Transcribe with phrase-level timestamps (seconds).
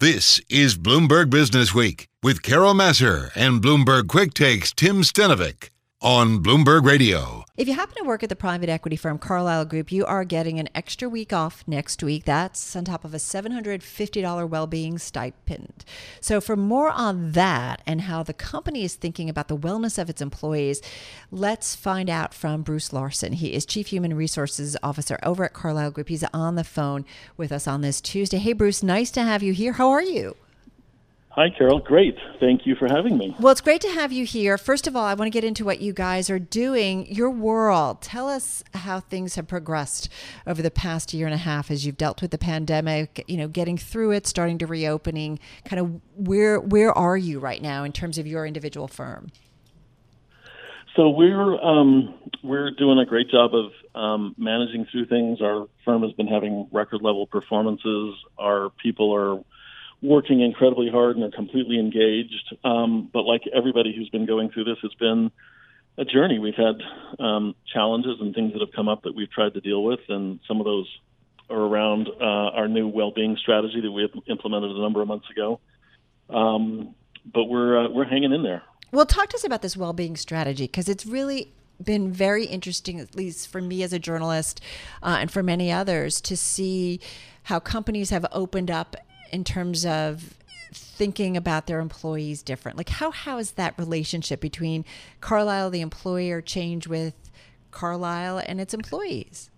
[0.00, 5.68] This is Bloomberg Business Week with Carol Massar and Bloomberg Quick Takes Tim Stenovec
[6.02, 7.44] on Bloomberg Radio.
[7.58, 10.58] If you happen to work at the private equity firm Carlyle Group, you are getting
[10.58, 12.24] an extra week off next week.
[12.24, 15.84] That's on top of a $750 well-being stipend.
[16.22, 20.08] So for more on that and how the company is thinking about the wellness of
[20.08, 20.80] its employees,
[21.30, 23.34] let's find out from Bruce Larson.
[23.34, 26.08] He is Chief Human Resources Officer over at Carlyle Group.
[26.08, 27.04] He's on the phone
[27.36, 28.38] with us on this Tuesday.
[28.38, 29.74] Hey Bruce, nice to have you here.
[29.74, 30.34] How are you?
[31.34, 31.78] Hi, Carol.
[31.78, 32.16] Great.
[32.40, 33.36] Thank you for having me.
[33.38, 34.58] Well, it's great to have you here.
[34.58, 37.06] First of all, I want to get into what you guys are doing.
[37.06, 38.02] Your world.
[38.02, 40.08] Tell us how things have progressed
[40.44, 43.46] over the past year and a half as you've dealt with the pandemic, you know,
[43.46, 45.38] getting through it, starting to reopening.
[45.64, 49.30] Kind of where where are you right now in terms of your individual firm?
[50.96, 52.12] So we're um,
[52.42, 55.40] we're doing a great job of um, managing through things.
[55.40, 58.16] Our firm has been having record level performances.
[58.36, 59.44] Our people are
[60.02, 62.54] working incredibly hard and are completely engaged.
[62.64, 65.30] Um, but like everybody who's been going through this, it's been
[65.98, 66.38] a journey.
[66.38, 66.80] We've had
[67.22, 70.40] um, challenges and things that have come up that we've tried to deal with, and
[70.48, 70.88] some of those
[71.50, 72.24] are around uh,
[72.56, 75.60] our new well-being strategy that we implemented a number of months ago.
[76.30, 76.94] Um,
[77.34, 78.62] but we're uh, we're hanging in there.
[78.92, 81.52] Well, talk to us about this well-being strategy because it's really
[81.82, 84.60] been very interesting, at least for me as a journalist,
[85.02, 87.00] uh, and for many others, to see
[87.44, 88.96] how companies have opened up
[89.32, 90.34] in terms of
[90.72, 92.76] thinking about their employees different?
[92.78, 94.84] Like how how is that relationship between
[95.20, 97.14] Carlyle, the employer, change with
[97.70, 99.50] Carlyle and its employees?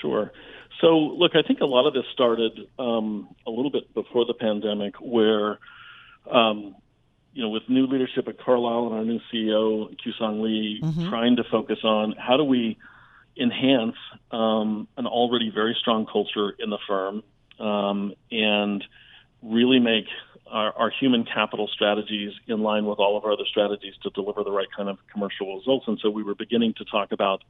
[0.00, 0.32] Sure.
[0.80, 4.34] So, look, I think a lot of this started um, a little bit before the
[4.34, 5.58] pandemic, where,
[6.30, 6.76] um,
[7.32, 11.08] you know, with new leadership at Carlyle and our new CEO, Kewsong Lee, mm-hmm.
[11.08, 12.76] trying to focus on how do we
[13.36, 13.96] enhance
[14.30, 17.22] um, an already very strong culture in the firm
[17.58, 18.84] um, and
[19.42, 20.06] really make
[20.46, 24.42] our, our, human capital strategies in line with all of our other strategies to deliver
[24.44, 25.86] the right kind of commercial results.
[25.88, 27.42] And so we were beginning to talk about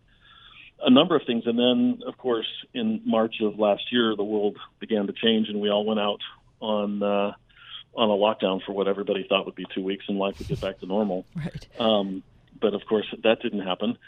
[0.82, 1.44] a number of things.
[1.46, 5.60] And then, of course, in March of last year, the world began to change, and
[5.60, 6.20] we all went out
[6.60, 7.32] on uh,
[7.96, 10.60] on a lockdown for what everybody thought would be two weeks, and life would get
[10.60, 11.24] back to normal.
[11.36, 11.66] Right.
[11.78, 12.22] Um,
[12.60, 13.98] but of course, that didn't happen.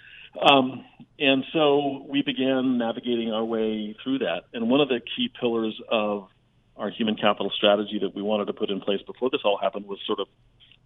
[0.41, 0.85] Um,
[1.19, 4.43] and so we began navigating our way through that.
[4.53, 6.29] And one of the key pillars of
[6.77, 9.87] our human capital strategy that we wanted to put in place before this all happened
[9.87, 10.27] was sort of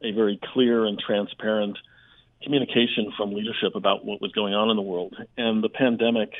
[0.03, 1.77] a very clear and transparent
[2.43, 5.15] communication from leadership about what was going on in the world.
[5.37, 6.31] And the pandemic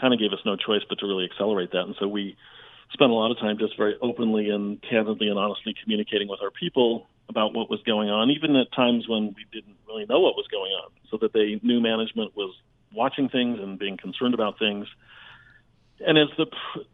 [0.00, 1.82] kind of gave us no choice but to really accelerate that.
[1.82, 2.36] And so we
[2.92, 6.50] spent a lot of time just very openly and candidly and honestly communicating with our
[6.50, 10.36] people about what was going on, even at times when we didn't really know what
[10.36, 12.54] was going on, so that they knew management was
[12.92, 14.86] watching things and being concerned about things.
[16.00, 16.46] And as the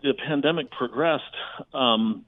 [0.03, 1.35] the pandemic progressed,
[1.75, 2.25] um,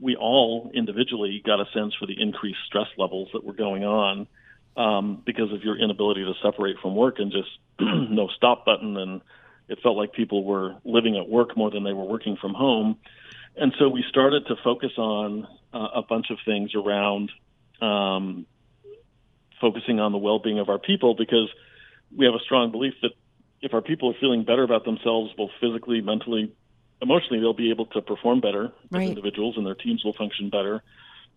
[0.00, 4.26] we all individually got a sense for the increased stress levels that were going on
[4.76, 7.48] um, because of your inability to separate from work and just
[7.80, 8.96] no stop button.
[8.96, 9.20] And
[9.68, 12.96] it felt like people were living at work more than they were working from home.
[13.56, 17.30] And so we started to focus on uh, a bunch of things around
[17.80, 18.46] um,
[19.60, 21.48] focusing on the well-being of our people because
[22.16, 23.12] we have a strong belief that
[23.60, 26.52] if our people are feeling better about themselves, both physically, mentally,
[27.00, 29.04] emotionally, they'll be able to perform better right.
[29.04, 30.82] as individuals, and their teams will function better,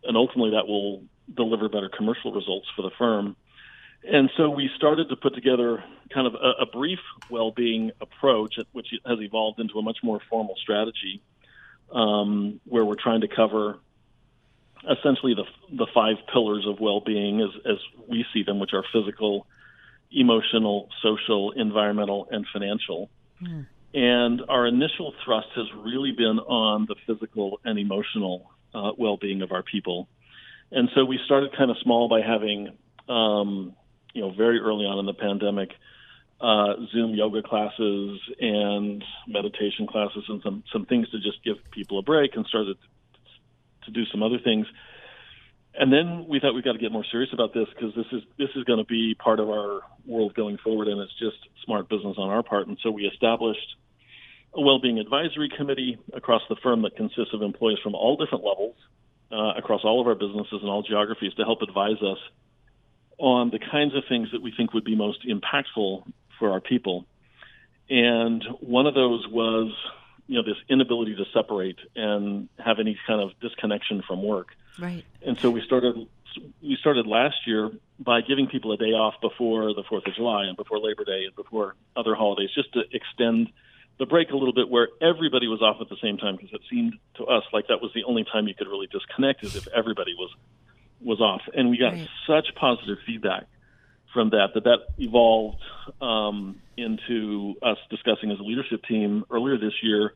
[0.03, 1.03] and ultimately that will
[1.33, 3.35] deliver better commercial results for the firm.
[4.03, 6.99] And so we started to put together kind of a, a brief
[7.29, 11.21] well-being approach, which has evolved into a much more formal strategy,
[11.91, 13.79] um, where we're trying to cover
[14.89, 15.43] essentially the
[15.75, 17.77] the five pillars of well-being as as
[18.07, 19.47] we see them, which are physical,
[20.11, 23.09] emotional, social, environmental, and financial.
[23.41, 23.65] Mm.
[23.93, 29.51] And our initial thrust has really been on the physical and emotional uh, well-being of
[29.51, 30.07] our people.
[30.71, 32.77] And so we started kind of small by having,
[33.07, 33.73] um,
[34.13, 35.71] you know, very early on in the pandemic,
[36.39, 41.99] uh, Zoom yoga classes and meditation classes and some some things to just give people
[41.99, 42.77] a break, and started
[43.85, 44.67] to do some other things.
[45.79, 48.23] And then we thought we've got to get more serious about this because this is
[48.37, 51.89] this is going to be part of our world going forward, and it's just smart
[51.89, 52.67] business on our part.
[52.67, 53.75] And so we established
[54.53, 58.75] a well-being advisory committee across the firm that consists of employees from all different levels
[59.31, 62.17] uh, across all of our businesses and all geographies to help advise us
[63.19, 66.03] on the kinds of things that we think would be most impactful
[66.39, 67.05] for our people.
[67.89, 69.71] And one of those was
[70.27, 74.49] you know this inability to separate and have any kind of disconnection from work.
[74.77, 75.05] Right.
[75.25, 76.07] And so we started
[76.61, 80.45] we started last year by giving people a day off before the Fourth of July
[80.45, 83.49] and before Labor Day and before other holidays, just to extend
[83.97, 86.61] the break a little bit where everybody was off at the same time because it
[86.69, 89.67] seemed to us like that was the only time you could really disconnect is if
[89.69, 90.29] everybody was
[90.99, 92.07] was off and we got right.
[92.25, 93.45] such positive feedback
[94.17, 95.61] from that that that evolved
[96.01, 100.13] um, into us discussing as a leadership team earlier this year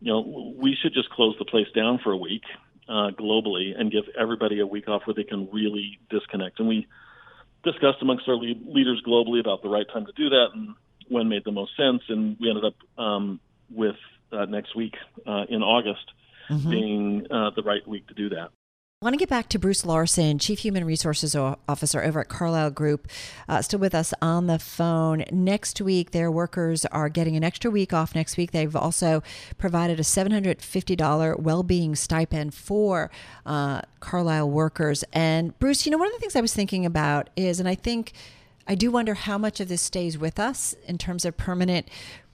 [0.00, 2.42] you know we should just close the place down for a week
[2.88, 6.86] uh, globally and give everybody a week off where they can really disconnect and we
[7.64, 10.74] discussed amongst our lead, leaders globally about the right time to do that and
[11.08, 13.40] when made the most sense, and we ended up um,
[13.70, 13.96] with
[14.32, 14.94] uh, next week
[15.26, 16.04] uh, in August
[16.50, 16.70] mm-hmm.
[16.70, 18.50] being uh, the right week to do that.
[19.00, 22.72] I want to get back to Bruce Larson, Chief Human Resources Officer over at Carlyle
[22.72, 23.06] Group,
[23.48, 25.22] uh, still with us on the phone.
[25.30, 28.50] Next week, their workers are getting an extra week off next week.
[28.50, 29.22] They've also
[29.56, 33.08] provided a $750 well being stipend for
[33.46, 35.04] uh, Carlyle workers.
[35.12, 37.76] And Bruce, you know, one of the things I was thinking about is, and I
[37.76, 38.14] think
[38.66, 41.88] I do wonder how much of this stays with us in terms of permanent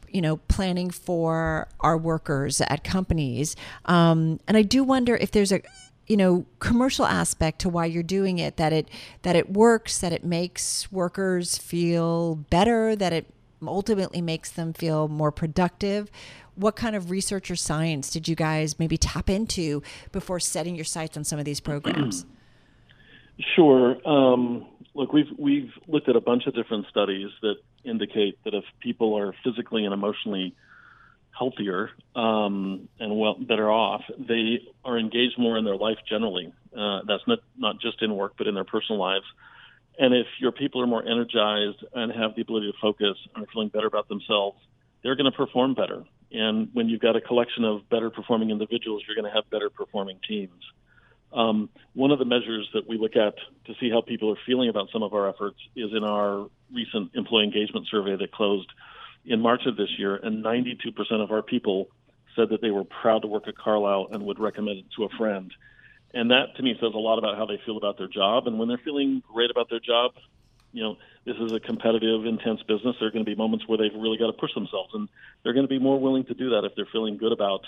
[0.09, 3.57] you know planning for our workers at companies
[3.87, 5.61] um, and i do wonder if there's a
[6.07, 8.89] you know commercial aspect to why you're doing it that it
[9.23, 13.27] that it works that it makes workers feel better that it
[13.67, 16.11] ultimately makes them feel more productive.
[16.55, 20.85] What kind of research or science did you guys maybe tap into before setting your
[20.85, 22.27] sights on some of these programs?
[23.57, 23.97] Sure.
[24.09, 24.65] Um,
[24.95, 29.19] Look, we've we've looked at a bunch of different studies that indicate that if people
[29.19, 30.55] are physically and emotionally
[31.37, 36.53] healthier um, and well better off, they are engaged more in their life generally.
[36.77, 39.25] Uh, that's not not just in work, but in their personal lives.
[39.99, 43.49] And if your people are more energized and have the ability to focus and are
[43.53, 44.59] feeling better about themselves,
[45.03, 46.05] they're going to perform better.
[46.33, 49.71] And when you've got a collection of better performing individuals, you're going to have better
[49.71, 50.61] performing teams.
[51.33, 53.35] Um, one of the measures that we look at
[53.67, 57.13] to see how people are feeling about some of our efforts is in our recent
[57.15, 58.69] employee engagement survey that closed
[59.25, 61.89] in March of this year, and 92% of our people
[62.37, 65.09] said that they were proud to work at Carlyle and would recommend it to a
[65.11, 65.53] friend.
[66.13, 68.47] And that to me says a lot about how they feel about their job.
[68.47, 70.13] And when they're feeling great about their job,
[70.73, 72.97] you know, this is a competitive, intense business.
[72.99, 75.09] There are going to be moments where they've really got to push themselves, and
[75.43, 77.65] they're going to be more willing to do that if they're feeling good about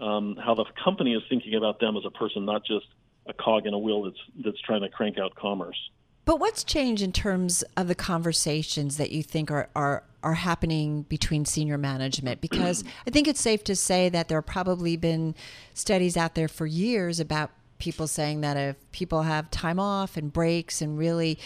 [0.00, 2.86] um, how the company is thinking about them as a person, not just
[3.26, 5.76] a cog in a wheel that's that's trying to crank out commerce.
[6.24, 11.02] But what's changed in terms of the conversations that you think are are are happening
[11.02, 12.40] between senior management?
[12.40, 15.36] Because I think it's safe to say that there have probably been
[15.72, 20.32] studies out there for years about people saying that if people have time off and
[20.32, 21.38] breaks and really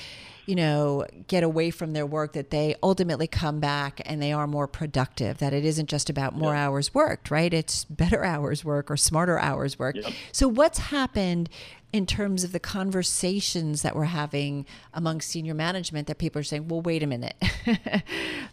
[0.47, 4.47] you know get away from their work that they ultimately come back and they are
[4.47, 7.53] more productive that it isn't just about more hours worked right?
[7.53, 9.97] It's better hours work or smarter hours work
[10.33, 11.49] so what's happened
[11.93, 16.69] in terms of the conversations that we're having among senior management that people are saying
[16.69, 17.37] well wait a minute.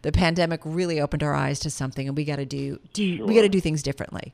[0.03, 3.25] The pandemic really opened our eyes to something and we got to do, do sure.
[3.25, 4.33] we got to do things differently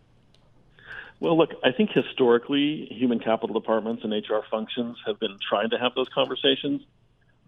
[1.24, 5.78] well, look, I think historically, human capital departments and HR functions have been trying to
[5.78, 6.82] have those conversations,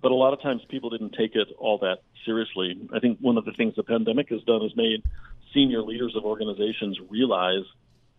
[0.02, 2.80] but a lot of times people didn't take it all that seriously.
[2.94, 5.04] I think one of the things the pandemic has done is made
[5.54, 7.66] senior leaders of organizations realize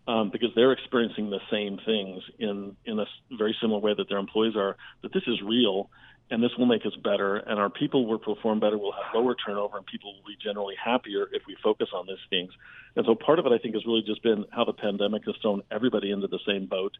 [0.07, 3.05] um, because they're experiencing the same things in in a
[3.35, 5.89] very similar way that their employees are that this is real
[6.29, 9.35] and this will make us better and our people will perform better we'll have lower
[9.35, 12.51] turnover and people will be generally happier if we focus on these things
[12.95, 15.35] and so part of it i think has really just been how the pandemic has
[15.41, 16.97] thrown everybody into the same boat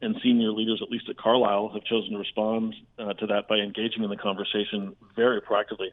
[0.00, 3.56] and senior leaders at least at carlyle have chosen to respond uh, to that by
[3.56, 5.88] engaging in the conversation very proactively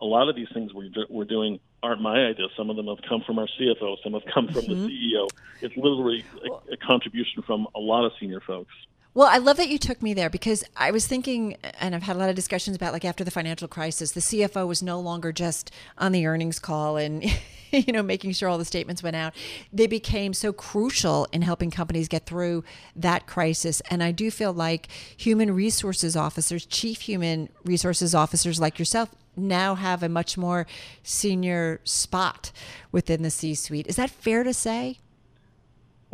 [0.00, 2.50] a lot of these things we do, we're doing aren't my ideas.
[2.56, 3.96] Some of them have come from our CFO.
[4.02, 4.86] Some have come from mm-hmm.
[4.86, 5.28] the CEO.
[5.60, 8.72] It's literally a, a contribution from a lot of senior folks.
[9.16, 12.16] Well, I love that you took me there because I was thinking, and I've had
[12.16, 15.30] a lot of discussions about like after the financial crisis, the CFO was no longer
[15.30, 17.24] just on the earnings call and,
[17.70, 19.32] you know, making sure all the statements went out.
[19.72, 22.64] They became so crucial in helping companies get through
[22.96, 23.80] that crisis.
[23.88, 29.76] And I do feel like human resources officers, chief human resources officers like yourself, now
[29.76, 30.66] have a much more
[31.04, 32.50] senior spot
[32.90, 33.86] within the C suite.
[33.86, 34.98] Is that fair to say?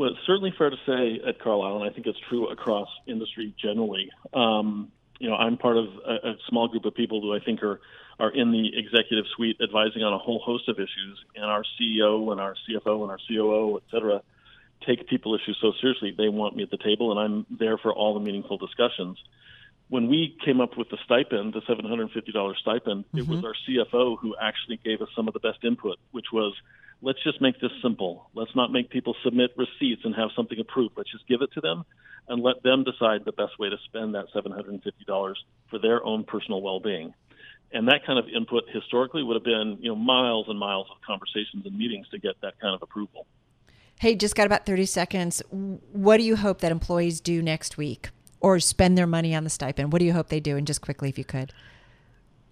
[0.01, 3.55] Well, it's certainly fair to say at Carlyle, and I think it's true across industry
[3.63, 4.09] generally.
[4.33, 7.63] Um, you know, I'm part of a, a, small group of people who I think
[7.63, 7.83] are
[8.19, 12.33] are in the executive suite advising on a whole host of issues, and our CEO
[12.33, 14.23] and our CFO and our COO, et cetera,
[14.87, 16.15] take people issues so seriously.
[16.17, 19.19] They want me at the table, and I'm there for all the meaningful discussions.
[19.91, 23.19] When we came up with the stipend, the $750 stipend, mm-hmm.
[23.19, 23.45] it was mm-hmm.
[23.45, 26.55] our CFO who actually gave us some of the best input, which was
[27.03, 28.31] let's just make this simple.
[28.35, 30.95] Let's not make people submit receipts and have something approved.
[30.97, 31.85] Let's just give it to them
[32.29, 35.35] and let them decide the best way to spend that $750
[35.69, 37.15] for their own personal well being.
[37.73, 41.01] And that kind of input historically would have been, you know, miles and miles of
[41.07, 43.27] conversations and meetings to get that kind of approval.
[44.01, 45.43] Hey, just got about 30 seconds.
[45.51, 49.51] What do you hope that employees do next week or spend their money on the
[49.51, 49.93] stipend?
[49.93, 50.57] What do you hope they do?
[50.57, 51.53] And just quickly, if you could.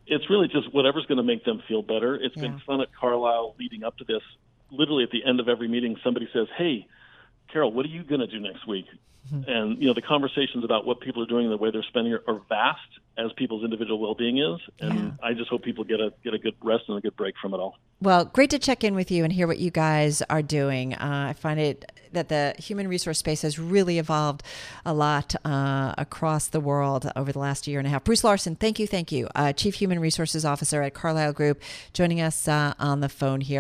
[0.09, 2.15] It's really just whatever's going to make them feel better.
[2.15, 2.43] It's yeah.
[2.43, 4.23] been fun at Carlyle leading up to this.
[4.71, 6.87] Literally at the end of every meeting, somebody says, Hey,
[7.53, 8.87] Carol, what are you going to do next week?
[9.33, 9.51] Mm-hmm.
[9.51, 12.15] And you know the conversations about what people are doing and the way they're spending
[12.15, 12.81] are, are vast
[13.19, 15.11] as people's individual well-being is, and yeah.
[15.23, 17.53] I just hope people get a get a good rest and a good break from
[17.53, 17.77] it all.
[18.01, 20.95] Well, great to check in with you and hear what you guys are doing.
[20.95, 24.43] Uh, I find it that the human resource space has really evolved
[24.85, 28.05] a lot uh, across the world over the last year and a half.
[28.05, 31.63] Bruce Larson, thank you, thank you, uh, Chief Human Resources Officer at Carlyle Group,
[31.93, 33.57] joining us uh, on the phone here.